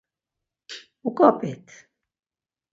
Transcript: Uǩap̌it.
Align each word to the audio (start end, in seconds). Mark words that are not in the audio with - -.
Uǩap̌it. 1.07 1.65